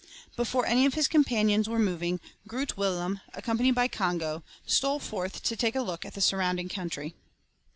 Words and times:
Before 0.35 0.65
any 0.65 0.87
of 0.87 0.95
his 0.95 1.07
companions 1.07 1.69
were 1.69 1.77
moving, 1.77 2.19
Groot 2.47 2.75
Willem, 2.75 3.21
accompanied 3.35 3.75
by 3.75 3.87
Congo, 3.87 4.41
stole 4.65 4.97
forth 4.97 5.43
to 5.43 5.55
take 5.55 5.75
a 5.75 5.81
look 5.83 6.05
at 6.05 6.15
the 6.15 6.21
surrounding 6.21 6.69
country. 6.69 7.13